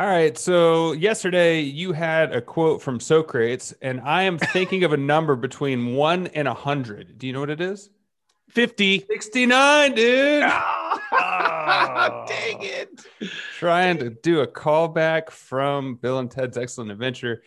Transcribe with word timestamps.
All 0.00 0.06
right. 0.06 0.38
So 0.38 0.92
yesterday 0.92 1.60
you 1.60 1.92
had 1.92 2.34
a 2.34 2.40
quote 2.40 2.80
from 2.80 3.00
Socrates, 3.00 3.74
and 3.82 4.00
I 4.00 4.22
am 4.22 4.38
thinking 4.38 4.82
of 4.82 4.94
a 4.94 4.96
number 4.96 5.36
between 5.36 5.94
one 5.94 6.28
and 6.28 6.48
a 6.48 6.54
hundred. 6.54 7.18
Do 7.18 7.26
you 7.26 7.34
know 7.34 7.40
what 7.40 7.50
it 7.50 7.60
is? 7.60 7.90
50. 8.48 9.04
69, 9.06 9.94
dude. 9.94 10.42
Ah, 10.42 12.24
dang 12.28 12.62
it. 12.62 13.04
Trying 13.58 13.98
to 13.98 14.08
do 14.08 14.40
a 14.40 14.46
callback 14.46 15.28
from 15.28 15.96
Bill 15.96 16.18
and 16.18 16.30
Ted's 16.30 16.56
Excellent 16.56 16.90
Adventure. 16.90 17.42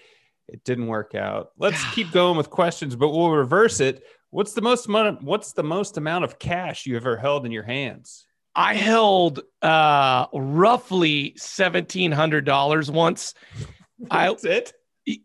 It 0.47 0.63
didn't 0.63 0.85
work 0.85 1.15
out. 1.15 1.53
Let's 1.57 1.83
keep 1.95 2.11
going 2.11 2.37
with 2.37 2.51
questions, 2.51 2.95
but 2.95 3.09
we'll 3.09 3.31
reverse 3.31 3.79
it. 3.79 4.03
What's 4.29 4.53
the 4.53 4.61
most 4.61 4.85
amount 4.85 5.07
of, 5.07 5.23
what's 5.23 5.53
the 5.53 5.63
most 5.63 5.97
amount 5.97 6.23
of 6.23 6.37
cash 6.37 6.85
you 6.85 6.97
ever 6.97 7.17
held 7.17 7.47
in 7.47 7.51
your 7.51 7.63
hands? 7.63 8.27
I 8.55 8.75
held 8.75 9.41
uh 9.61 10.27
roughly 10.33 11.33
$1,700 11.37 12.89
once. 12.89 13.33
I, 14.11 14.27
That's 14.27 14.43
it. 14.45 14.73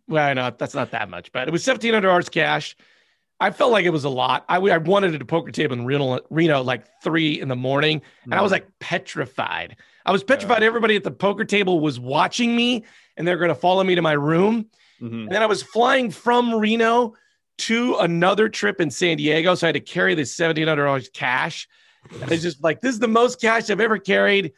well, 0.06 0.34
no, 0.34 0.50
that's 0.56 0.74
not 0.74 0.90
that 0.92 1.10
much, 1.10 1.32
but 1.32 1.48
it 1.48 1.50
was 1.50 1.64
$1,700 1.64 2.30
cash. 2.30 2.76
I 3.40 3.50
felt 3.52 3.70
like 3.70 3.84
it 3.84 3.90
was 3.90 4.04
a 4.04 4.08
lot. 4.08 4.44
I, 4.48 4.56
I 4.56 4.78
wanted 4.78 5.14
at 5.14 5.22
a 5.22 5.24
poker 5.24 5.52
table 5.52 5.74
in 5.74 5.86
Reno, 5.86 6.18
Reno 6.28 6.62
like 6.62 6.84
three 7.04 7.40
in 7.40 7.48
the 7.48 7.54
morning, 7.56 8.02
and 8.24 8.34
I 8.34 8.42
was 8.42 8.50
like 8.50 8.66
petrified. 8.80 9.76
I 10.04 10.10
was 10.10 10.24
petrified. 10.24 10.62
Everybody 10.64 10.96
at 10.96 11.04
the 11.04 11.12
poker 11.12 11.44
table 11.44 11.78
was 11.78 12.00
watching 12.00 12.56
me, 12.56 12.84
and 13.16 13.26
they're 13.28 13.36
going 13.36 13.50
to 13.50 13.54
follow 13.54 13.84
me 13.84 13.94
to 13.94 14.02
my 14.02 14.12
room. 14.12 14.66
Mhm. 15.00 15.24
And 15.24 15.30
then 15.30 15.42
I 15.42 15.46
was 15.46 15.62
flying 15.62 16.10
from 16.10 16.52
Reno 16.54 17.14
to 17.58 17.96
another 17.96 18.48
trip 18.48 18.80
in 18.80 18.90
San 18.90 19.16
Diego, 19.18 19.54
so 19.54 19.66
I 19.66 19.68
had 19.68 19.74
to 19.74 19.80
carry 19.80 20.14
this 20.16 20.34
seventeen 20.34 20.66
hundred 20.66 20.86
dollars 20.86 21.08
cash. 21.08 21.68
And 22.20 22.30
it's 22.32 22.42
just 22.42 22.62
like 22.62 22.80
this 22.80 22.94
is 22.94 23.00
the 23.00 23.08
most 23.08 23.40
cash 23.40 23.70
I've 23.70 23.80
ever 23.80 23.98
carried. 23.98 24.52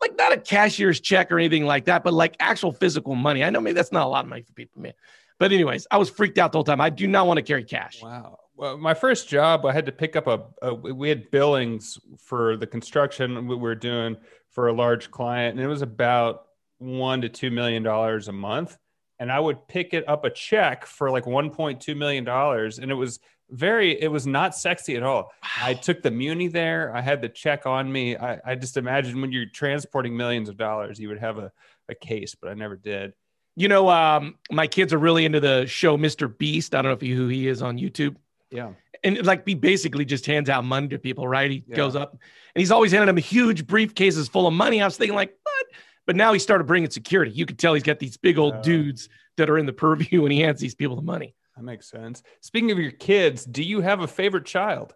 Like 0.00 0.16
not 0.16 0.32
a 0.32 0.38
cashier's 0.38 1.00
check 1.00 1.30
or 1.30 1.38
anything 1.38 1.66
like 1.66 1.84
that, 1.86 2.02
but 2.02 2.14
like 2.14 2.36
actual 2.40 2.72
physical 2.72 3.14
money. 3.14 3.44
I 3.44 3.50
know 3.50 3.60
maybe 3.60 3.74
that's 3.74 3.92
not 3.92 4.06
a 4.06 4.08
lot 4.08 4.24
of 4.24 4.30
money 4.30 4.42
for 4.42 4.52
people, 4.54 4.80
man. 4.80 4.94
But 5.38 5.52
anyways, 5.52 5.86
I 5.90 5.96
was 5.96 6.10
freaked 6.10 6.38
out 6.38 6.52
the 6.52 6.58
whole 6.58 6.64
time. 6.64 6.80
I 6.80 6.90
do 6.90 7.06
not 7.06 7.26
want 7.26 7.38
to 7.38 7.42
carry 7.42 7.64
cash. 7.64 8.02
Wow. 8.02 8.38
Well, 8.56 8.76
my 8.76 8.92
first 8.92 9.28
job, 9.28 9.64
I 9.64 9.72
had 9.72 9.86
to 9.86 9.92
pick 9.92 10.16
up 10.16 10.26
a, 10.26 10.44
a. 10.60 10.74
We 10.74 11.08
had 11.08 11.30
billings 11.30 11.98
for 12.18 12.58
the 12.58 12.66
construction 12.66 13.48
we 13.48 13.56
were 13.56 13.74
doing 13.74 14.18
for 14.50 14.68
a 14.68 14.72
large 14.72 15.10
client, 15.10 15.56
and 15.56 15.64
it 15.64 15.66
was 15.66 15.80
about 15.80 16.44
one 16.76 17.22
to 17.22 17.30
two 17.30 17.50
million 17.50 17.82
dollars 17.82 18.28
a 18.28 18.32
month. 18.32 18.76
And 19.18 19.32
I 19.32 19.40
would 19.40 19.66
pick 19.66 19.94
it 19.94 20.06
up 20.08 20.24
a 20.24 20.30
check 20.30 20.84
for 20.84 21.10
like 21.10 21.26
one 21.26 21.50
point 21.50 21.80
two 21.80 21.94
million 21.94 22.24
dollars, 22.24 22.78
and 22.78 22.90
it 22.90 22.94
was 22.94 23.18
very. 23.50 24.00
It 24.00 24.08
was 24.08 24.26
not 24.26 24.54
sexy 24.54 24.96
at 24.96 25.02
all. 25.02 25.32
I 25.62 25.74
took 25.74 26.02
the 26.02 26.10
muni 26.10 26.48
there. 26.48 26.94
I 26.94 27.00
had 27.00 27.20
the 27.22 27.28
check 27.28 27.66
on 27.66 27.90
me. 27.90 28.16
I, 28.16 28.38
I 28.44 28.54
just 28.54 28.76
imagine 28.76 29.20
when 29.20 29.32
you're 29.32 29.46
transporting 29.46 30.16
millions 30.16 30.48
of 30.48 30.56
dollars, 30.56 30.98
you 30.98 31.08
would 31.08 31.18
have 31.20 31.38
a, 31.38 31.52
a 31.88 31.94
case, 31.94 32.34
but 32.34 32.50
I 32.50 32.54
never 32.54 32.76
did. 32.76 33.12
You 33.56 33.68
know, 33.68 33.88
um, 33.90 34.36
my 34.50 34.66
kids 34.66 34.92
are 34.92 34.98
really 34.98 35.24
into 35.24 35.40
the 35.40 35.66
show 35.66 35.98
Mr. 35.98 36.36
Beast. 36.36 36.74
I 36.74 36.82
don't 36.82 36.90
know 36.90 36.96
if 36.96 37.02
you 37.02 37.16
who 37.16 37.28
he 37.28 37.48
is 37.48 37.62
on 37.62 37.78
YouTube. 37.78 38.16
Yeah. 38.50 38.70
and 39.04 39.24
like 39.24 39.46
he 39.46 39.54
basically 39.54 40.04
just 40.04 40.26
hands 40.26 40.48
out 40.48 40.64
money 40.64 40.88
to 40.88 40.98
people, 40.98 41.26
right? 41.28 41.50
He 41.50 41.62
Yeah. 41.68 41.76
goes 41.76 41.94
up 41.94 42.12
and 42.12 42.60
he's 42.60 42.70
always 42.72 42.90
handing 42.92 43.06
them 43.06 43.16
huge 43.16 43.64
briefcases 43.66 44.28
full 44.30 44.46
of 44.46 44.52
money. 44.54 44.82
I 44.82 44.86
was 44.86 44.96
thinking 44.96 45.14
like, 45.14 45.36
what? 45.42 45.66
But 46.06 46.16
now 46.16 46.32
he 46.32 46.38
started 46.40 46.64
bringing 46.64 46.90
security. 46.90 47.30
You 47.30 47.46
could 47.46 47.58
tell 47.60 47.74
he's 47.74 47.82
got 47.84 47.98
these 48.00 48.16
big 48.16 48.38
old 48.38 48.54
Oh. 48.56 48.62
dudes 48.62 49.08
that 49.36 49.48
are 49.48 49.56
in 49.58 49.66
the 49.66 49.72
purview 49.72 50.24
and 50.24 50.32
he 50.32 50.40
hands 50.40 50.60
these 50.60 50.74
people 50.74 50.96
the 50.96 51.02
money. 51.02 51.34
That 51.60 51.66
makes 51.66 51.90
sense. 51.90 52.22
Speaking 52.40 52.70
of 52.70 52.78
your 52.78 52.90
kids, 52.90 53.44
do 53.44 53.62
you 53.62 53.82
have 53.82 54.00
a 54.00 54.06
favorite 54.08 54.46
child? 54.46 54.94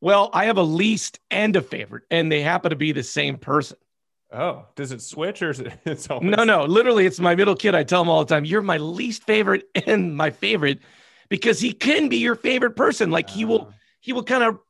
Well, 0.00 0.30
I 0.32 0.44
have 0.44 0.56
a 0.56 0.62
least 0.62 1.18
and 1.32 1.56
a 1.56 1.60
favorite, 1.60 2.04
and 2.12 2.30
they 2.30 2.42
happen 2.42 2.70
to 2.70 2.76
be 2.76 2.92
the 2.92 3.02
same 3.02 3.38
person. 3.38 3.76
Oh, 4.32 4.66
does 4.76 4.92
it 4.92 5.02
switch 5.02 5.42
or 5.42 5.50
is 5.50 5.58
it? 5.58 5.72
It's 5.84 6.08
always 6.08 6.30
No, 6.30 6.44
no, 6.44 6.64
literally, 6.64 7.06
it's 7.06 7.18
my 7.18 7.34
middle 7.34 7.56
kid. 7.56 7.74
I 7.74 7.82
tell 7.82 8.02
him 8.02 8.08
all 8.08 8.24
the 8.24 8.32
time, 8.32 8.44
"You're 8.44 8.62
my 8.62 8.76
least 8.76 9.24
favorite 9.24 9.64
and 9.84 10.16
my 10.16 10.30
favorite," 10.30 10.78
because 11.28 11.58
he 11.58 11.72
can 11.72 12.08
be 12.08 12.18
your 12.18 12.36
favorite 12.36 12.76
person. 12.76 13.10
Like 13.10 13.28
he 13.28 13.44
will, 13.44 13.66
Ah. 13.68 13.74
he 14.00 14.12
will 14.12 14.22
kind 14.22 14.44
of, 14.44 14.60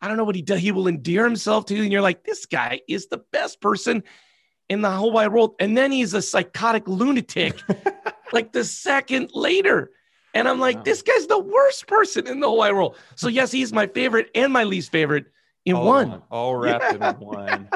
I 0.00 0.08
don't 0.08 0.16
know 0.16 0.24
what 0.24 0.34
he 0.34 0.42
does. 0.42 0.58
He 0.58 0.72
will 0.72 0.88
endear 0.88 1.22
himself 1.22 1.66
to 1.66 1.76
you, 1.76 1.84
and 1.84 1.92
you're 1.92 2.02
like, 2.02 2.24
"This 2.24 2.46
guy 2.46 2.80
is 2.88 3.06
the 3.06 3.22
best 3.30 3.60
person 3.60 4.02
in 4.68 4.80
the 4.80 4.90
whole 4.90 5.12
wide 5.12 5.32
world." 5.32 5.54
And 5.60 5.76
then 5.78 5.92
he's 5.92 6.14
a 6.14 6.22
psychotic 6.22 6.88
lunatic, 6.88 7.60
like 8.32 8.50
the 8.50 8.64
second 8.64 9.30
later. 9.34 9.92
And 10.34 10.48
I'm 10.48 10.60
like, 10.60 10.76
Wow. 10.76 10.82
this 10.84 11.02
guy's 11.02 11.26
the 11.26 11.38
worst 11.38 11.86
person 11.86 12.26
in 12.26 12.40
the 12.40 12.46
whole 12.46 12.58
wide 12.58 12.72
world. 12.72 12.96
So 13.16 13.28
yes, 13.38 13.50
he's 13.52 13.72
my 13.72 13.86
favorite 13.86 14.30
and 14.34 14.52
my 14.52 14.64
least 14.64 14.90
favorite 14.92 15.26
in 15.64 15.76
all 15.76 15.86
one. 15.86 16.22
all 16.30 16.56
wrapped 16.56 16.94
in 16.94 17.00
one. 17.18 17.68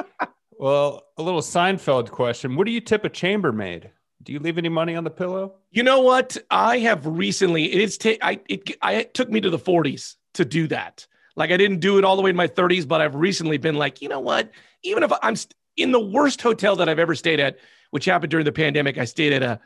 Well, 0.57 1.03
a 1.17 1.21
little 1.23 1.41
Seinfeld 1.41 2.11
question: 2.11 2.55
What 2.55 2.65
do 2.65 2.71
you 2.71 2.81
tip 2.81 3.03
a 3.03 3.09
chambermaid? 3.09 3.91
Do 4.23 4.31
you 4.33 4.39
leave 4.39 4.57
any 4.57 4.69
money 4.69 4.95
on 4.95 5.03
the 5.03 5.09
pillow? 5.11 5.55
You 5.71 5.83
know 5.83 5.99
what? 5.99 6.37
I 6.49 6.79
have 6.79 7.05
recently. 7.05 7.65
It's 7.65 7.97
I 8.21 8.39
it 8.47 8.71
I 8.81 8.93
it 8.93 9.13
took 9.13 9.29
me 9.29 9.41
to 9.41 9.49
the 9.49 9.59
40s 9.59 10.15
to 10.35 10.45
do 10.45 10.67
that. 10.67 11.05
Like 11.35 11.51
I 11.51 11.57
didn't 11.57 11.79
do 11.79 11.97
it 11.97 12.05
all 12.05 12.15
the 12.15 12.21
way 12.21 12.29
in 12.29 12.35
my 12.35 12.47
30s, 12.47 12.87
but 12.87 13.01
I've 13.01 13.15
recently 13.15 13.57
been 13.57 13.75
like, 13.75 14.01
you 14.01 14.07
know 14.07 14.21
what? 14.21 14.49
Even 14.83 15.03
if 15.03 15.11
I'm 15.21 15.35
st- 15.35 15.53
in 15.75 15.91
the 15.91 15.99
worst 15.99 16.41
hotel 16.41 16.77
that 16.77 16.87
I've 16.87 16.99
ever 16.99 17.13
stayed 17.13 17.41
at, 17.41 17.57
which 17.91 18.05
happened 18.05 18.31
during 18.31 18.45
the 18.45 18.53
pandemic, 18.53 18.97
I 18.97 19.03
stayed 19.05 19.33
at 19.33 19.43
a 19.43 19.59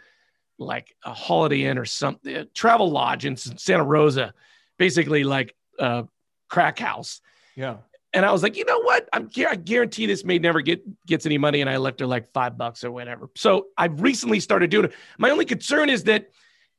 like 0.60 0.96
a 1.04 1.14
Holiday 1.14 1.64
Inn 1.66 1.78
or 1.78 1.86
something, 1.86 2.36
a 2.36 2.46
travel 2.46 2.90
lodge 2.90 3.26
in 3.26 3.36
Santa 3.36 3.84
Rosa, 3.84 4.34
basically 4.78 5.24
like 5.24 5.56
a 5.80 6.06
crack 6.50 6.80
house. 6.80 7.22
Yeah. 7.56 7.78
And 8.14 8.26
I 8.26 8.32
was 8.32 8.42
like, 8.42 8.58
you 8.58 8.66
know 8.66 8.82
what? 8.82 9.08
I'm 9.14 9.30
I 9.48 9.56
guarantee 9.56 10.08
this 10.08 10.26
maid 10.26 10.42
never 10.42 10.62
get 10.62 10.82
gets 11.06 11.26
any 11.26 11.38
money, 11.38 11.62
and 11.62 11.70
I 11.70 11.78
left 11.78 12.00
her 12.00 12.08
like 12.08 12.32
five 12.34 12.58
bucks 12.58 12.84
or 12.84 12.92
whatever. 12.92 13.30
So 13.36 13.68
I've 13.78 14.02
recently 14.02 14.40
started 14.40 14.72
doing 14.72 14.86
it. 14.86 14.94
My 15.20 15.30
only 15.30 15.46
concern 15.46 15.90
is 15.90 16.06
that 16.06 16.30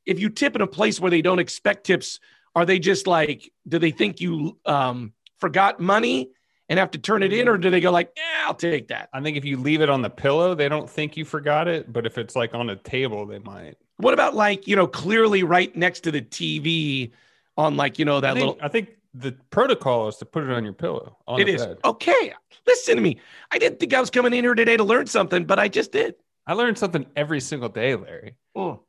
if 0.07 0.19
you 0.19 0.29
tip 0.29 0.57
in 0.57 0.61
a 0.61 0.67
place 0.67 0.99
where 0.99 1.11
they 1.11 1.23
don't 1.23 1.39
expect 1.39 1.87
tips, 1.87 2.19
are 2.57 2.67
they 2.67 2.81
just 2.81 3.07
like, 3.07 3.53
do 3.69 3.79
they 3.79 3.93
think 3.93 4.21
you 4.21 4.59
um, 4.67 5.13
forgot 5.39 5.79
money 5.79 6.31
and 6.71 6.79
have 6.79 6.93
to 6.93 6.99
turn 6.99 7.23
it 7.23 7.33
in, 7.33 7.49
or 7.49 7.59
do 7.59 7.69
they 7.69 7.81
go 7.81 7.91
like, 7.91 8.13
yeah, 8.17 8.47
I'll 8.47 8.55
take 8.55 8.89
that? 8.89 9.11
I 9.13 9.21
think 9.21 9.37
if 9.37 9.45
you 9.45 9.59
leave 9.59 9.83
it 9.83 9.91
on 9.91 10.01
the 10.01 10.09
pillow, 10.09 10.55
they 10.55 10.69
don't 10.69 10.89
think 10.89 11.17
you 11.17 11.25
forgot 11.25 11.69
it. 11.69 11.93
But 11.93 12.07
if 12.07 12.17
it's 12.17 12.37
like 12.37 12.55
on 12.55 12.71
a 12.71 12.77
table, 12.77 13.27
they 13.27 13.41
might. 13.41 13.77
What 13.99 14.15
about 14.15 14.35
like 14.35 14.67
you 14.67 14.77
know 14.77 14.87
clearly 14.87 15.43
right 15.43 15.75
next 15.77 16.01
to 16.01 16.11
the 16.11 16.23
TV 16.23 17.11
on 17.59 17.77
like 17.77 17.99
you 17.99 18.07
know 18.07 18.21
that 18.21 18.31
I 18.31 18.35
think, 18.35 18.47
little 18.47 18.65
I 18.65 18.69
think 18.69 18.91
the 19.13 19.33
protocol 19.51 20.09
is 20.09 20.17
to 20.17 20.25
put 20.25 20.45
it 20.45 20.51
on 20.51 20.65
your 20.65 20.73
pillow. 20.73 21.19
On 21.27 21.41
It 21.41 21.49
is 21.49 21.67
bed. 21.67 21.79
okay. 21.85 22.33
Listen 22.67 22.97
to 22.97 23.03
me. 23.03 23.19
I 23.51 23.59
didn't 23.59 23.81
think 23.81 23.93
I 23.93 24.01
was 24.01 24.09
coming 24.09 24.33
in 24.33 24.45
here 24.45 24.55
today 24.55 24.77
to 24.77 24.85
learn 24.85 25.07
something, 25.07 25.45
but 25.45 25.59
I 25.59 25.69
just 25.69 25.91
did. 25.93 26.15
I 26.47 26.53
learned 26.53 26.79
something 26.79 27.05
every 27.17 27.41
single 27.41 27.69
day, 27.69 27.97
Larry. 27.97 28.37
Oh. 28.55 28.81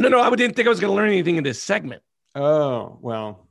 No, 0.00 0.08
no, 0.08 0.20
I 0.20 0.30
didn't 0.30 0.56
think 0.56 0.66
I 0.66 0.70
was 0.70 0.80
going 0.80 0.90
to 0.90 0.96
learn 0.96 1.08
anything 1.08 1.36
in 1.36 1.44
this 1.44 1.62
segment. 1.62 2.02
Oh, 2.34 2.98
well, 3.00 3.46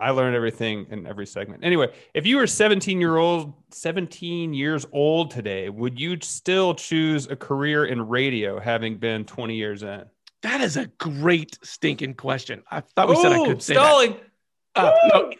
I 0.00 0.10
learned 0.10 0.34
everything 0.34 0.86
in 0.90 1.06
every 1.06 1.26
segment. 1.26 1.64
Anyway, 1.64 1.92
if 2.14 2.26
you 2.26 2.36
were 2.36 2.46
17 2.46 3.00
year 3.00 3.16
old, 3.16 3.52
17 3.70 4.54
years 4.54 4.86
old 4.92 5.30
today, 5.30 5.68
would 5.68 5.98
you 5.98 6.18
still 6.20 6.74
choose 6.74 7.26
a 7.26 7.36
career 7.36 7.84
in 7.86 8.08
radio 8.08 8.58
having 8.58 8.96
been 8.98 9.24
20 9.24 9.54
years 9.54 9.82
in? 9.82 10.04
That 10.42 10.60
is 10.60 10.76
a 10.76 10.86
great 10.98 11.58
stinking 11.62 12.14
question. 12.14 12.62
I 12.70 12.80
thought 12.80 13.08
we 13.08 13.16
said 13.16 13.32
I 13.32 13.46
could 13.46 13.62
say 13.62 13.74
stalling. 13.74 14.16
that. 14.74 14.84
Uh, 14.84 14.92
no. 15.12 15.32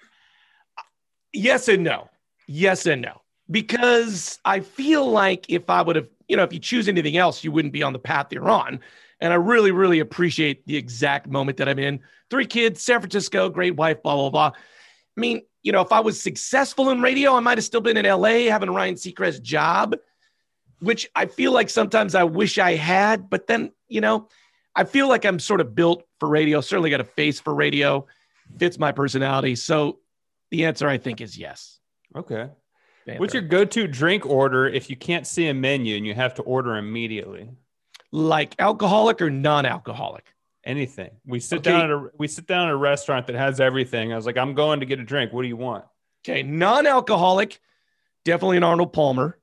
Yes 1.32 1.68
and 1.68 1.82
no. 1.82 2.08
Yes 2.46 2.86
and 2.86 3.02
no. 3.02 3.20
Because 3.50 4.38
I 4.44 4.60
feel 4.60 5.10
like 5.10 5.46
if 5.50 5.68
I 5.68 5.82
would 5.82 5.96
have, 5.96 6.08
you 6.28 6.36
know, 6.36 6.42
if 6.42 6.52
you 6.52 6.58
choose 6.58 6.88
anything 6.88 7.16
else, 7.16 7.44
you 7.44 7.52
wouldn't 7.52 7.72
be 7.72 7.82
on 7.82 7.92
the 7.92 7.98
path 7.98 8.32
you're 8.32 8.48
on. 8.48 8.80
And 9.20 9.32
I 9.32 9.36
really, 9.36 9.70
really 9.70 10.00
appreciate 10.00 10.66
the 10.66 10.76
exact 10.76 11.28
moment 11.28 11.58
that 11.58 11.68
I'm 11.68 11.78
in. 11.78 12.00
Three 12.30 12.46
kids, 12.46 12.82
San 12.82 13.00
Francisco, 13.00 13.48
great 13.48 13.76
wife, 13.76 14.02
blah, 14.02 14.14
blah, 14.16 14.30
blah. 14.30 14.52
I 15.16 15.20
mean, 15.20 15.42
you 15.62 15.72
know, 15.72 15.80
if 15.80 15.92
I 15.92 16.00
was 16.00 16.20
successful 16.20 16.90
in 16.90 17.00
radio, 17.00 17.34
I 17.34 17.40
might 17.40 17.58
have 17.58 17.64
still 17.64 17.80
been 17.80 17.96
in 17.96 18.06
LA 18.06 18.50
having 18.50 18.70
Ryan 18.70 18.96
Seacrest's 18.96 19.40
job, 19.40 19.96
which 20.80 21.08
I 21.14 21.26
feel 21.26 21.52
like 21.52 21.70
sometimes 21.70 22.14
I 22.14 22.24
wish 22.24 22.58
I 22.58 22.74
had. 22.74 23.30
But 23.30 23.46
then, 23.46 23.72
you 23.88 24.00
know, 24.00 24.28
I 24.76 24.84
feel 24.84 25.08
like 25.08 25.24
I'm 25.24 25.38
sort 25.38 25.60
of 25.60 25.74
built 25.74 26.04
for 26.18 26.28
radio, 26.28 26.60
certainly 26.60 26.90
got 26.90 27.00
a 27.00 27.04
face 27.04 27.40
for 27.40 27.54
radio, 27.54 28.06
fits 28.58 28.78
my 28.78 28.92
personality. 28.92 29.54
So 29.54 30.00
the 30.50 30.64
answer, 30.66 30.88
I 30.88 30.98
think, 30.98 31.20
is 31.20 31.38
yes. 31.38 31.78
Okay. 32.14 32.50
What's 33.18 33.34
your 33.34 33.42
go 33.42 33.64
to 33.64 33.86
drink 33.86 34.24
order 34.26 34.66
if 34.66 34.88
you 34.88 34.96
can't 34.96 35.26
see 35.26 35.48
a 35.48 35.54
menu 35.54 35.96
and 35.96 36.06
you 36.06 36.14
have 36.14 36.34
to 36.34 36.42
order 36.42 36.76
immediately? 36.76 37.50
like 38.12 38.54
alcoholic 38.60 39.20
or 39.20 39.28
non 39.30 39.66
alcoholic? 39.66 40.24
Anything. 40.64 41.10
We 41.26 41.40
sit 41.40 41.58
Okay. 41.58 41.70
down 41.72 41.80
at 41.84 41.90
a 41.90 42.10
we 42.16 42.28
sit 42.28 42.46
down 42.46 42.68
at 42.68 42.72
a 42.72 42.76
restaurant 42.76 43.26
that 43.26 43.34
has 43.36 43.60
everything. 43.60 44.12
I 44.12 44.16
was 44.16 44.24
like, 44.24 44.36
I'm 44.38 44.54
going 44.54 44.80
to 44.80 44.86
get 44.86 45.00
a 45.00 45.04
drink. 45.04 45.32
What 45.32 45.42
do 45.42 45.48
you 45.48 45.56
want? 45.56 45.84
Okay, 46.26 46.42
non-alcoholic, 46.42 47.60
definitely 48.24 48.56
an 48.56 48.62
Arnold 48.64 48.92
Palmer. 48.94 49.38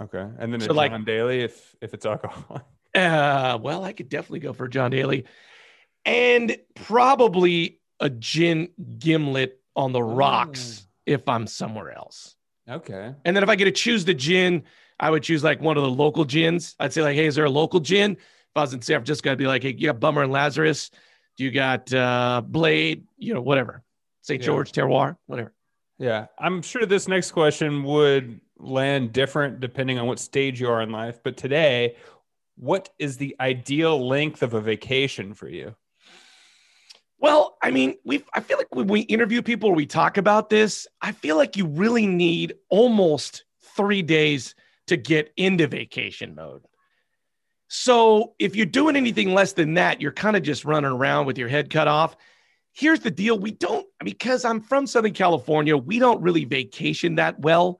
Okay. 0.00 0.24
And 0.38 0.52
then 0.52 0.60
So, 0.60 0.70
a 0.70 0.74
like- 0.74 0.92
John 0.92 1.04
Daly 1.04 1.40
if 1.40 1.74
if 1.80 1.94
it's 1.94 2.06
alcohol. 2.06 2.62
Uh, 2.94 3.58
well, 3.62 3.82
I 3.82 3.94
could 3.94 4.10
definitely 4.10 4.40
go 4.40 4.52
for 4.52 4.68
John 4.68 4.90
Daly, 4.90 5.24
and 6.04 6.54
probably 6.74 7.80
a 8.00 8.10
gin 8.10 8.68
gimlet 8.98 9.62
on 9.74 9.92
the 9.92 10.02
rocks 10.02 10.86
if 11.06 11.26
I'm 11.26 11.46
somewhere 11.46 11.90
else. 11.90 12.36
Okay. 12.68 13.14
And 13.24 13.36
then 13.36 13.42
if 13.42 13.48
I 13.48 13.56
get 13.56 13.64
to 13.64 13.72
choose 13.72 14.04
the 14.04 14.14
gin, 14.14 14.64
I 14.98 15.10
would 15.10 15.22
choose 15.22 15.42
like 15.42 15.60
one 15.60 15.76
of 15.76 15.82
the 15.82 15.90
local 15.90 16.24
gins. 16.24 16.74
I'd 16.78 16.92
say 16.92 17.02
like, 17.02 17.16
hey, 17.16 17.26
is 17.26 17.34
there 17.34 17.44
a 17.44 17.50
local 17.50 17.80
gin? 17.80 18.12
If 18.12 18.56
I 18.56 18.60
was 18.60 18.74
in 18.74 18.82
San 18.82 18.98
Francisco, 18.98 19.32
I'd 19.32 19.38
be 19.38 19.46
like, 19.46 19.62
hey, 19.62 19.74
you 19.76 19.86
got 19.86 20.00
Bummer 20.00 20.22
and 20.22 20.32
Lazarus. 20.32 20.90
Do 21.36 21.44
you 21.44 21.50
got 21.50 21.92
uh, 21.92 22.42
Blade? 22.44 23.06
You 23.16 23.34
know, 23.34 23.40
whatever. 23.40 23.82
St. 24.20 24.40
Yeah. 24.40 24.46
George 24.46 24.72
Terroir, 24.72 25.16
whatever. 25.26 25.52
Yeah. 25.98 26.26
I'm 26.38 26.62
sure 26.62 26.86
this 26.86 27.08
next 27.08 27.32
question 27.32 27.82
would 27.84 28.40
land 28.58 29.12
different 29.12 29.60
depending 29.60 29.98
on 29.98 30.06
what 30.06 30.18
stage 30.18 30.60
you 30.60 30.68
are 30.68 30.82
in 30.82 30.90
life. 30.90 31.20
But 31.22 31.36
today, 31.36 31.96
what 32.56 32.90
is 32.98 33.16
the 33.16 33.34
ideal 33.40 34.06
length 34.06 34.42
of 34.42 34.54
a 34.54 34.60
vacation 34.60 35.34
for 35.34 35.48
you? 35.48 35.74
Well, 37.22 37.56
I 37.62 37.70
mean, 37.70 37.94
we 38.04 38.24
I 38.34 38.40
feel 38.40 38.58
like 38.58 38.74
when 38.74 38.88
we 38.88 39.02
interview 39.02 39.42
people 39.42 39.70
or 39.70 39.76
we 39.76 39.86
talk 39.86 40.16
about 40.16 40.50
this, 40.50 40.88
I 41.00 41.12
feel 41.12 41.36
like 41.36 41.56
you 41.56 41.66
really 41.66 42.04
need 42.08 42.54
almost 42.68 43.44
three 43.76 44.02
days 44.02 44.56
to 44.88 44.96
get 44.96 45.32
into 45.36 45.68
vacation 45.68 46.34
mode. 46.34 46.64
So 47.68 48.34
if 48.40 48.56
you're 48.56 48.66
doing 48.66 48.96
anything 48.96 49.34
less 49.34 49.52
than 49.52 49.74
that, 49.74 50.00
you're 50.00 50.10
kind 50.10 50.36
of 50.36 50.42
just 50.42 50.64
running 50.64 50.90
around 50.90 51.26
with 51.26 51.38
your 51.38 51.48
head 51.48 51.70
cut 51.70 51.86
off. 51.86 52.16
Here's 52.72 53.00
the 53.00 53.10
deal: 53.12 53.38
we 53.38 53.52
don't 53.52 53.86
because 54.02 54.44
I'm 54.44 54.60
from 54.60 54.88
Southern 54.88 55.12
California, 55.12 55.76
we 55.76 56.00
don't 56.00 56.20
really 56.22 56.44
vacation 56.44 57.14
that 57.14 57.38
well. 57.38 57.78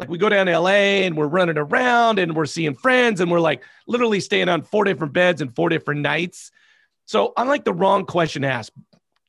Like 0.00 0.08
we 0.08 0.18
go 0.18 0.28
down 0.28 0.46
to 0.46 0.58
LA 0.58 1.04
and 1.06 1.16
we're 1.16 1.28
running 1.28 1.58
around 1.58 2.18
and 2.18 2.34
we're 2.34 2.44
seeing 2.44 2.74
friends 2.74 3.20
and 3.20 3.30
we're 3.30 3.38
like 3.38 3.62
literally 3.86 4.18
staying 4.18 4.48
on 4.48 4.62
four 4.62 4.82
different 4.82 5.12
beds 5.12 5.42
and 5.42 5.54
four 5.54 5.68
different 5.68 6.00
nights. 6.00 6.50
So 7.10 7.32
I'm 7.36 7.48
like 7.48 7.64
the 7.64 7.72
wrong 7.72 8.06
question 8.06 8.42
to 8.42 8.48
ask. 8.48 8.72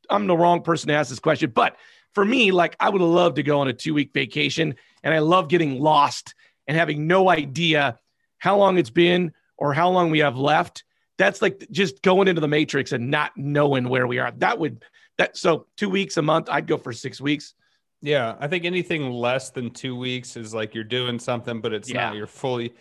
I'm 0.08 0.28
the 0.28 0.38
wrong 0.38 0.62
person 0.62 0.90
to 0.90 0.94
ask 0.94 1.10
this 1.10 1.18
question. 1.18 1.50
But 1.50 1.78
for 2.14 2.24
me, 2.24 2.52
like 2.52 2.76
I 2.80 2.92
would 2.92 3.02
love 3.02 3.34
to 3.36 3.44
go 3.44 3.60
on 3.60 3.70
a 3.70 3.74
two 3.74 3.96
week 3.96 4.12
vacation 4.14 4.76
and 5.02 5.16
I 5.16 5.18
love 5.18 5.48
getting 5.48 5.80
lost 5.80 6.36
and 6.68 6.78
having 6.78 7.08
no 7.08 7.28
idea 7.28 7.98
how 8.38 8.56
long 8.56 8.78
it's 8.78 8.92
been 8.92 9.34
or 9.58 9.74
how 9.74 9.90
long 9.90 10.12
we 10.12 10.20
have 10.20 10.38
left. 10.38 10.84
That's 11.18 11.42
like 11.42 11.68
just 11.72 12.04
going 12.04 12.28
into 12.28 12.40
the 12.40 12.48
matrix 12.48 12.92
and 12.92 13.10
not 13.10 13.32
knowing 13.36 13.90
where 13.90 14.06
we 14.06 14.20
are. 14.20 14.32
That 14.38 14.60
would 14.60 14.86
that 15.18 15.36
so 15.36 15.66
two 15.76 15.90
weeks 15.90 16.18
a 16.18 16.22
month, 16.22 16.50
I'd 16.52 16.68
go 16.68 16.78
for 16.78 16.94
six 16.94 17.20
weeks. 17.20 17.56
Yeah, 18.00 18.36
I 18.40 18.48
think 18.48 18.64
anything 18.64 19.10
less 19.10 19.50
than 19.50 19.72
two 19.72 19.96
weeks 19.96 20.38
is 20.38 20.54
like 20.54 20.76
you're 20.76 20.84
doing 20.84 21.18
something, 21.18 21.62
but 21.62 21.74
it's 21.74 21.90
Yeah. 21.90 22.10
not. 22.10 22.16
You're 22.16 22.28
fully. 22.28 22.76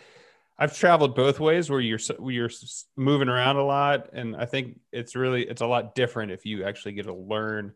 I've 0.61 0.77
traveled 0.77 1.17
both 1.17 1.41
ways 1.41 1.71
where 1.71 1.81
you're 1.81 1.99
where 2.19 2.35
you're 2.35 2.51
moving 2.97 3.29
around 3.31 3.57
a 3.57 3.65
lot, 3.65 4.11
and 4.13 4.37
I 4.37 4.45
think 4.45 4.79
it's 4.93 5.17
really 5.17 5.43
it's 5.49 5.63
a 5.63 5.67
lot 5.67 5.95
different 5.95 6.33
if 6.33 6.45
you 6.45 6.65
actually 6.65 6.93
get 6.93 7.07
to 7.07 7.15
learn 7.15 7.73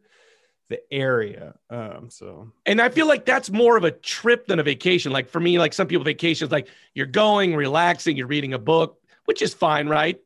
the 0.69 0.81
area. 0.93 1.55
Um, 1.71 2.11
so 2.11 2.53
And 2.67 2.81
I 2.81 2.91
feel 2.91 3.07
like 3.09 3.25
that's 3.25 3.51
more 3.51 3.77
of 3.77 3.85
a 3.85 3.91
trip 3.91 4.47
than 4.47 4.59
a 4.59 4.63
vacation. 4.63 5.13
Like 5.13 5.31
for 5.31 5.41
me, 5.41 5.59
like 5.59 5.73
some 5.73 5.87
people 5.87 6.05
vacations, 6.05 6.53
like 6.53 6.69
you're 6.95 7.07
going, 7.07 7.57
relaxing, 7.57 8.17
you're 8.17 8.27
reading 8.27 8.53
a 8.55 8.59
book, 8.59 8.99
which 9.25 9.41
is 9.43 9.55
fine, 9.55 9.89
right? 9.89 10.21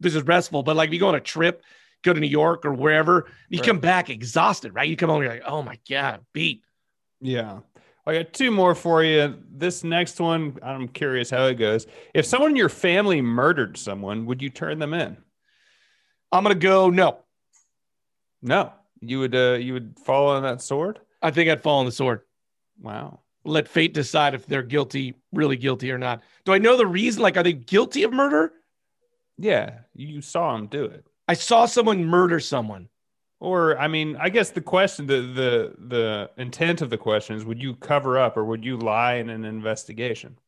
This 0.00 0.14
is 0.14 0.22
restful. 0.22 0.62
But 0.62 0.76
like 0.76 0.88
if 0.88 0.94
you 0.94 1.00
go 1.00 1.08
on 1.08 1.14
a 1.16 1.20
trip, 1.20 1.62
go 2.02 2.12
to 2.12 2.20
New 2.20 2.26
York 2.28 2.64
or 2.64 2.74
wherever, 2.74 3.26
you 3.48 3.58
Right. 3.58 3.66
come 3.66 3.78
back 3.78 4.10
exhausted, 4.10 4.74
right? 4.74 4.88
You 4.88 4.96
come 4.96 5.10
home, 5.10 5.22
you're 5.22 5.32
like, 5.32 5.42
oh 5.46 5.62
my 5.62 5.78
God, 5.88 6.20
beat. 6.32 6.62
yeah, 7.20 7.60
I 8.06 8.14
got 8.14 8.32
two 8.32 8.50
more 8.50 8.74
for 8.74 9.02
you. 9.02 9.38
This 9.50 9.82
next 9.82 10.20
one, 10.20 10.58
I'm 10.62 10.88
curious 10.88 11.30
how 11.30 11.46
it 11.46 11.54
goes. 11.54 11.86
If 12.12 12.26
someone 12.26 12.50
in 12.50 12.56
your 12.56 12.68
family 12.68 13.22
murdered 13.22 13.78
someone, 13.78 14.26
would 14.26 14.42
you 14.42 14.50
turn 14.50 14.78
them 14.78 14.92
in? 14.92 15.16
I'm 16.30 16.42
gonna 16.42 16.54
go, 16.54 16.90
no. 16.90 17.18
No, 18.42 18.72
you 19.00 19.20
would. 19.20 19.34
Uh, 19.34 19.56
you 19.58 19.72
would 19.72 19.98
fall 20.04 20.28
on 20.28 20.42
that 20.42 20.60
sword. 20.60 21.00
I 21.22 21.30
think 21.30 21.48
I'd 21.48 21.62
fall 21.62 21.80
on 21.80 21.86
the 21.86 21.92
sword. 21.92 22.20
Wow. 22.78 23.20
Let 23.46 23.68
fate 23.68 23.94
decide 23.94 24.34
if 24.34 24.46
they're 24.46 24.62
guilty, 24.62 25.14
really 25.32 25.56
guilty 25.56 25.90
or 25.90 25.98
not. 25.98 26.22
Do 26.44 26.52
I 26.52 26.58
know 26.58 26.76
the 26.76 26.86
reason? 26.86 27.22
Like, 27.22 27.36
are 27.36 27.42
they 27.42 27.52
guilty 27.52 28.02
of 28.02 28.12
murder? 28.12 28.52
Yeah, 29.38 29.78
you 29.94 30.20
saw 30.20 30.54
him 30.54 30.66
do 30.66 30.84
it. 30.84 31.06
I 31.26 31.34
saw 31.34 31.66
someone 31.66 32.04
murder 32.04 32.40
someone. 32.40 32.88
Or 33.44 33.78
I 33.78 33.88
mean, 33.88 34.16
I 34.16 34.30
guess 34.30 34.50
the 34.50 34.62
question, 34.62 35.06
the 35.06 35.20
the 35.20 35.74
the 35.78 36.30
intent 36.38 36.80
of 36.80 36.88
the 36.88 36.96
question 36.96 37.36
is: 37.36 37.44
Would 37.44 37.62
you 37.62 37.74
cover 37.74 38.18
up 38.18 38.38
or 38.38 38.44
would 38.46 38.64
you 38.64 38.78
lie 38.78 39.14
in 39.14 39.28
an 39.28 39.44
investigation? 39.44 40.38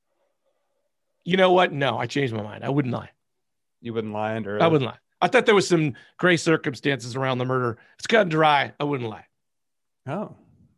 You 1.23 1.37
know 1.37 1.53
what? 1.53 1.73
No, 1.73 1.99
I 1.99 2.07
changed 2.07 2.33
my 2.33 2.43
mind. 2.43 2.65
I 2.65 2.71
wouldn't 2.71 2.95
lie. 2.95 3.11
You 3.83 3.93
wouldn't 3.93 4.15
lie 4.15 4.35
under. 4.35 4.63
I 4.63 4.67
wouldn't 4.67 4.91
lie. 4.91 4.97
I 5.21 5.29
thought 5.29 5.45
there 5.45 5.55
was 5.55 5.69
some 5.69 5.95
gray 6.17 6.39
circumstances 6.39 7.17
around 7.17 7.37
the 7.37 7.45
murder. 7.45 7.77
It's 7.99 8.07
cut 8.07 8.23
and 8.23 8.31
dry. 8.31 8.73
I 8.81 8.85
wouldn't 8.85 9.11
lie. 9.11 9.27
Oh, 10.07 10.35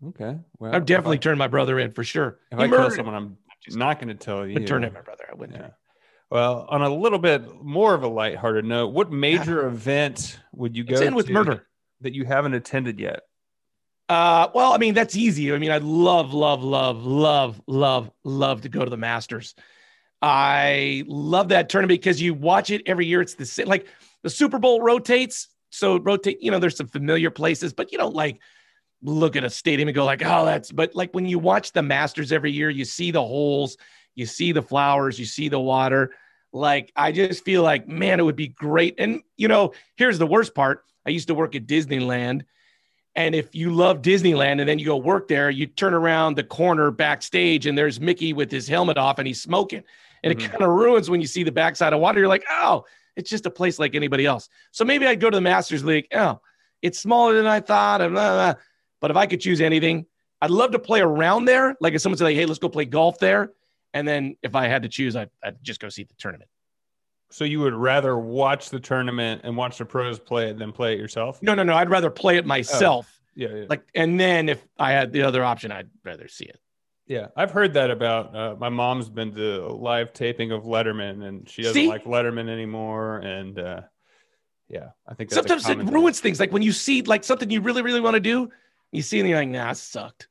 okay. 0.09 0.39
Well, 0.59 0.75
I've 0.75 0.87
definitely 0.87 1.19
If 1.19 1.23
turned 1.23 1.39
my 1.39 1.49
brother 1.49 1.79
in 1.79 1.93
for 1.93 2.03
sure. 2.03 2.41
I, 2.51 2.57
if 2.57 2.59
He 2.59 2.75
I 2.75 2.79
kill 2.79 2.91
someone, 2.91 3.15
I'm 3.15 3.37
not 3.71 4.01
going 4.01 4.09
to 4.09 4.15
tell 4.15 4.45
you. 4.45 4.67
Turn 4.67 4.83
in 4.83 4.93
my 4.93 5.03
brother. 5.03 5.25
I 5.31 5.37
wouldn't. 5.37 5.59
Yeah. 5.61 5.71
Well, 6.31 6.67
on 6.69 6.83
a 6.83 6.93
little 6.93 7.21
bit 7.21 7.63
more 7.63 7.95
of 7.95 8.03
a 8.03 8.09
lighthearted 8.09 8.65
note, 8.65 8.89
what 8.89 9.13
major 9.13 9.67
event 9.69 10.41
would 10.53 10.77
you 10.77 10.83
go 10.83 10.97
end 10.97 11.15
with 11.15 11.27
to 11.27 11.33
murder. 11.33 11.67
That 12.01 12.15
you 12.15 12.25
haven't 12.25 12.55
attended 12.55 12.99
yet? 12.99 13.21
Uh, 14.09 14.49
well, 14.55 14.73
I 14.73 14.79
mean, 14.79 14.95
that's 14.95 15.17
easy. 15.17 15.53
I 15.53 15.59
mean, 15.59 15.71
I'd 15.71 15.83
love, 15.83 16.33
love, 16.33 16.65
love, 16.65 17.05
love, 17.05 17.61
love, 17.67 18.11
love 18.25 18.63
to 18.63 18.69
go 18.69 18.85
to 18.85 18.91
the 18.91 18.97
Masters. 18.97 19.55
I 20.23 21.05
love 21.07 21.49
that 21.49 21.69
tournament 21.69 22.01
because 22.01 22.21
you 22.21 22.35
watch 22.35 22.71
it 22.71 22.83
every 22.87 23.07
year. 23.07 23.21
It's 23.21 23.35
the 23.35 23.45
same. 23.45 23.67
Like 23.67 23.87
the 24.23 24.31
Super 24.31 24.59
Bowl 24.59 24.81
rotates, 24.81 25.49
so 25.71 25.99
rotate. 25.99 26.43
You 26.43 26.51
know, 26.51 26.59
there's 26.59 26.77
some 26.77 26.89
familiar 26.89 27.31
places, 27.31 27.73
but 27.73 27.93
you 27.93 27.99
don't 27.99 28.15
like 28.15 28.41
look 29.03 29.37
at 29.37 29.45
a 29.45 29.51
stadium 29.51 29.89
and 29.89 29.95
go 29.95 30.05
like, 30.05 30.23
oh, 30.25 30.45
that's. 30.45 30.73
But 30.73 30.95
like 30.95 31.15
when 31.15 31.27
you 31.27 31.39
watch 31.39 31.73
the 31.73 31.83
Masters 31.83 32.33
every 32.33 32.51
year, 32.51 32.71
you 32.71 32.85
see 32.85 33.11
the 33.11 33.23
holes, 33.23 33.77
you 34.15 34.27
see 34.27 34.53
the 34.53 34.63
flowers, 34.63 35.19
you 35.19 35.25
see 35.27 35.49
the 35.49 35.61
water. 35.61 36.15
Like 36.53 36.91
I 36.97 37.13
just 37.13 37.45
feel 37.45 37.63
like, 37.63 37.87
man, 37.87 38.19
it 38.19 38.25
would 38.25 38.37
be 38.37 38.49
great. 38.49 38.95
And 38.99 39.23
you 39.37 39.49
know, 39.49 39.73
here's 39.97 40.19
the 40.19 40.27
worst 40.27 40.55
part. 40.55 40.85
I 41.09 41.11
used 41.11 41.29
to 41.29 41.35
work 41.35 41.57
at 41.57 41.67
Disneyland. 41.67 42.43
And 43.17 43.35
if 43.35 43.55
you 43.55 43.73
love 43.73 44.03
Disneyland 44.03 44.61
and 44.61 44.69
then 44.69 44.79
you 44.79 44.85
go 44.85 44.99
work 44.99 45.27
there, 45.27 45.49
you 45.49 45.67
turn 45.67 45.95
around 45.95 46.37
the 46.37 46.45
corner 46.45 46.91
backstage 46.91 47.65
and 47.65 47.77
there's 47.77 47.99
Mickey 47.99 48.35
with 48.35 48.51
his 48.51 48.69
helmet 48.69 48.99
off 48.99 49.19
and 49.19 49.27
he's 49.27 49.41
smoking. 49.41 49.83
And 50.23 50.35
Mhm. 50.35 50.45
it 50.45 50.51
kind 50.51 50.63
of 50.63 50.69
ruins 50.69 51.09
when 51.09 51.23
you 51.23 51.27
see 51.27 51.43
the 51.45 51.51
backside 51.51 51.95
of 51.95 52.01
water. 52.01 52.19
You're 52.21 52.29
like, 52.29 52.45
oh, 52.51 52.85
it's 53.17 53.31
just 53.31 53.47
a 53.47 53.51
place 53.51 53.79
like 53.79 53.95
anybody 53.95 54.27
else. 54.27 54.51
So 54.71 54.85
maybe 54.85 55.07
I'd 55.07 55.19
go 55.19 55.31
to 55.31 55.37
the 55.37 55.41
Masters 55.41 55.83
League. 55.83 56.09
Oh, 56.13 56.41
it's 56.83 56.99
smaller 56.99 57.35
than 57.35 57.47
I 57.47 57.61
thought. 57.61 57.99
blah, 58.01 58.09
blah. 58.11 58.55
But 59.01 59.11
if 59.11 59.17
I 59.17 59.25
could 59.27 59.41
choose 59.41 59.63
anything, 59.63 60.05
I'd 60.43 60.51
love 60.51 60.73
to 60.73 60.79
play 60.79 61.01
around 61.01 61.47
there. 61.47 61.75
Like 61.81 61.95
if 61.95 62.03
someone 62.03 62.19
said, 62.19 62.25
like, 62.25 62.37
hey, 62.37 62.45
let's 62.45 62.59
go 62.61 62.69
play 62.69 62.85
golf 62.85 63.19
there. 63.19 63.53
And 63.95 64.07
then 64.07 64.37
if 64.43 64.55
I 64.55 64.69
had 64.69 64.83
to 64.83 64.89
choose, 64.91 65.17
I'd, 65.17 65.31
I'd 65.43 65.57
just 65.65 65.81
go 65.81 65.89
see 65.89 66.03
the 66.05 66.15
tournament. 66.19 66.51
So 67.31 67.45
you 67.45 67.61
would 67.61 67.75
rather 67.75 68.19
watch 68.19 68.71
the 68.71 68.81
tournament 68.81 69.43
and 69.45 69.57
watch 69.57 69.79
the 69.79 69.85
pros 69.85 70.19
play 70.19 70.49
it 70.49 70.59
than 70.59 70.73
play 70.73 70.95
it 70.95 70.99
yourself? 70.99 71.43
No, 71.43 71.55
no, 71.55 71.63
no. 71.63 71.75
I'd 71.75 71.91
rather 71.91 72.11
play 72.11 72.39
it 72.39 72.47
myself. 72.47 73.21
Yeah, 73.35 73.49
yeah. 73.49 73.65
Like, 73.69 73.87
and 73.95 74.19
then 74.19 74.49
if 74.49 74.65
I 74.79 74.93
had 74.93 75.13
the 75.13 75.23
other 75.23 75.45
option, 75.45 75.71
I'd 75.71 75.91
rather 76.05 76.27
see 76.27 76.47
it. 76.47 76.59
Yeah, 77.07 77.29
I've 77.37 77.51
heard 77.51 77.75
that 77.75 77.91
about. 77.91 78.35
Uh, 78.35 78.57
my 78.59 78.69
mom's 78.69 79.09
been 79.09 79.35
to 79.35 79.67
a 79.67 79.73
live 79.73 80.13
taping 80.13 80.53
of 80.53 80.65
Letterman, 80.65 81.23
and 81.27 81.49
she 81.49 81.63
doesn't 81.63 81.75
See? 81.75 81.89
like 81.89 82.05
Letterman 82.05 82.49
anymore. 82.51 83.19
And 83.19 83.59
uh, 83.59 83.81
yeah, 84.69 84.89
I 85.07 85.15
think 85.15 85.31
sometimes 85.31 85.65
it 85.65 85.69
common 85.69 85.87
thing. 85.87 85.95
ruins 85.95 86.21
things. 86.21 86.41
Like 86.41 86.53
when 86.53 86.63
you 86.63 86.73
see 86.73 87.03
like 87.03 87.25
something 87.25 87.51
you 87.51 87.61
really, 87.61 87.83
really 87.83 88.01
want 88.01 88.15
to 88.15 88.21
do, 88.21 88.51
you 88.93 89.03
see 89.03 89.19
it 89.19 89.21
and 89.21 89.29
you're 89.29 89.39
like, 89.39 89.49
nah, 89.49 89.73
sucked. 89.73 90.29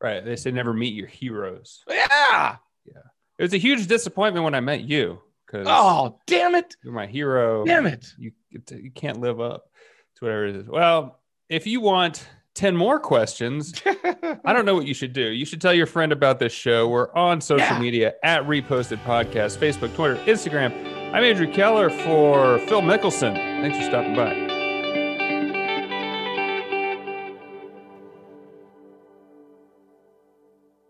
Right? 0.00 0.24
They 0.24 0.36
say 0.36 0.50
never 0.50 0.72
meet 0.72 0.94
your 0.94 1.06
heroes. 1.06 1.84
Yeah. 1.88 2.56
Yeah. 2.84 3.02
It 3.38 3.42
was 3.42 3.54
a 3.54 3.58
huge 3.58 3.86
disappointment 3.86 4.44
when 4.44 4.54
I 4.54 4.60
met 4.60 4.82
you 4.82 5.20
because 5.46 5.66
Oh, 5.70 6.18
damn 6.26 6.54
it. 6.54 6.76
you're 6.82 6.92
my 6.92 7.06
hero. 7.06 7.64
Damn 7.64 7.86
it. 7.86 8.06
You 8.18 8.32
you 8.50 8.90
can't 8.90 9.20
live 9.20 9.40
up 9.40 9.70
to 10.16 10.24
whatever 10.24 10.46
it 10.46 10.56
is. 10.56 10.66
Well, 10.68 11.20
if 11.48 11.66
you 11.66 11.80
want 11.80 12.26
ten 12.54 12.76
more 12.76 12.98
questions, 12.98 13.74
I 13.86 14.52
don't 14.52 14.64
know 14.64 14.74
what 14.74 14.86
you 14.86 14.94
should 14.94 15.12
do. 15.12 15.22
You 15.28 15.44
should 15.44 15.60
tell 15.60 15.74
your 15.74 15.86
friend 15.86 16.10
about 16.12 16.38
this 16.38 16.52
show. 16.52 16.88
We're 16.88 17.12
on 17.14 17.40
social 17.40 17.66
Yeah. 17.66 17.78
media 17.80 18.14
at 18.24 18.42
Reposted 18.44 19.02
Podcast, 19.04 19.58
Facebook, 19.58 19.94
Twitter, 19.94 20.16
Instagram. 20.24 20.72
I'm 21.14 21.22
Andrew 21.22 21.50
Keller 21.52 21.88
for 21.90 22.58
Phil 22.60 22.82
Mickelson. 22.82 23.34
Thanks 23.60 23.78
for 23.78 23.84
stopping 23.84 24.14
by. 24.16 24.45